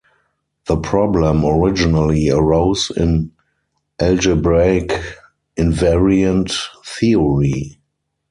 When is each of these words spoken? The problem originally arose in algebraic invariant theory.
The 0.65 0.77
problem 0.77 1.45
originally 1.45 2.31
arose 2.31 2.91
in 2.97 3.31
algebraic 3.99 4.93
invariant 5.57 6.57
theory. 6.83 7.79